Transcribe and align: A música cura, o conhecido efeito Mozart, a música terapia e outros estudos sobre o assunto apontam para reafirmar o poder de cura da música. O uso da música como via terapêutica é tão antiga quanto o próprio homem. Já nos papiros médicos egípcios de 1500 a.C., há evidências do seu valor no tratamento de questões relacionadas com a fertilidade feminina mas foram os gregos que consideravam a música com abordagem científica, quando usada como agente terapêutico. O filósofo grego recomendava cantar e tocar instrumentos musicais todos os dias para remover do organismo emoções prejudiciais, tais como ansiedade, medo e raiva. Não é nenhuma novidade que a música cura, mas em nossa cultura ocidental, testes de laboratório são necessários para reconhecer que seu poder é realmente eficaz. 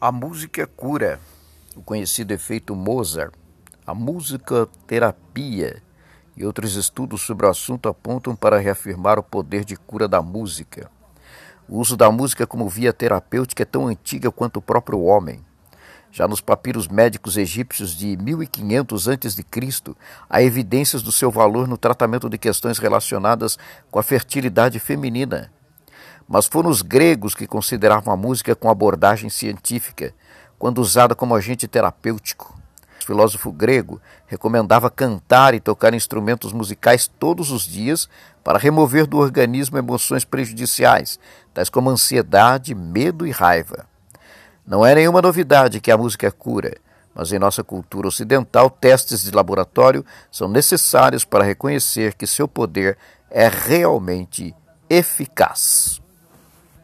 A 0.00 0.12
música 0.12 0.64
cura, 0.64 1.18
o 1.74 1.82
conhecido 1.82 2.32
efeito 2.32 2.72
Mozart, 2.76 3.34
a 3.84 3.92
música 3.92 4.68
terapia 4.86 5.82
e 6.36 6.46
outros 6.46 6.76
estudos 6.76 7.22
sobre 7.22 7.46
o 7.46 7.48
assunto 7.48 7.88
apontam 7.88 8.36
para 8.36 8.60
reafirmar 8.60 9.18
o 9.18 9.24
poder 9.24 9.64
de 9.64 9.74
cura 9.74 10.06
da 10.06 10.22
música. 10.22 10.88
O 11.68 11.80
uso 11.80 11.96
da 11.96 12.12
música 12.12 12.46
como 12.46 12.68
via 12.68 12.92
terapêutica 12.92 13.64
é 13.64 13.66
tão 13.66 13.88
antiga 13.88 14.30
quanto 14.30 14.58
o 14.58 14.62
próprio 14.62 15.02
homem. 15.02 15.44
Já 16.12 16.28
nos 16.28 16.40
papiros 16.40 16.86
médicos 16.86 17.36
egípcios 17.36 17.90
de 17.96 18.16
1500 18.18 19.08
a.C., 19.08 19.44
há 20.30 20.40
evidências 20.40 21.02
do 21.02 21.10
seu 21.10 21.28
valor 21.28 21.66
no 21.66 21.76
tratamento 21.76 22.30
de 22.30 22.38
questões 22.38 22.78
relacionadas 22.78 23.58
com 23.90 23.98
a 23.98 24.04
fertilidade 24.04 24.78
feminina 24.78 25.50
mas 26.28 26.46
foram 26.46 26.68
os 26.68 26.82
gregos 26.82 27.34
que 27.34 27.46
consideravam 27.46 28.12
a 28.12 28.16
música 28.16 28.54
com 28.54 28.68
abordagem 28.68 29.30
científica, 29.30 30.12
quando 30.58 30.78
usada 30.78 31.14
como 31.14 31.34
agente 31.34 31.66
terapêutico. 31.66 32.54
O 33.00 33.06
filósofo 33.06 33.50
grego 33.50 33.98
recomendava 34.26 34.90
cantar 34.90 35.54
e 35.54 35.60
tocar 35.60 35.94
instrumentos 35.94 36.52
musicais 36.52 37.10
todos 37.18 37.50
os 37.50 37.62
dias 37.62 38.08
para 38.44 38.58
remover 38.58 39.06
do 39.06 39.16
organismo 39.16 39.78
emoções 39.78 40.24
prejudiciais, 40.24 41.18
tais 41.54 41.70
como 41.70 41.88
ansiedade, 41.88 42.74
medo 42.74 43.26
e 43.26 43.30
raiva. 43.30 43.86
Não 44.66 44.84
é 44.84 44.94
nenhuma 44.94 45.22
novidade 45.22 45.80
que 45.80 45.90
a 45.90 45.96
música 45.96 46.30
cura, 46.30 46.76
mas 47.14 47.32
em 47.32 47.38
nossa 47.38 47.64
cultura 47.64 48.06
ocidental, 48.06 48.68
testes 48.68 49.22
de 49.22 49.30
laboratório 49.30 50.04
são 50.30 50.46
necessários 50.46 51.24
para 51.24 51.42
reconhecer 51.42 52.14
que 52.14 52.26
seu 52.26 52.46
poder 52.46 52.98
é 53.30 53.48
realmente 53.48 54.54
eficaz. 54.90 55.97